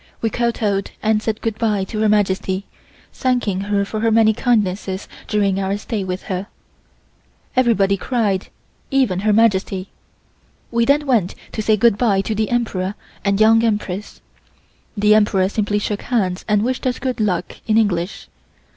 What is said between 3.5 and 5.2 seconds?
her for her many kindnesses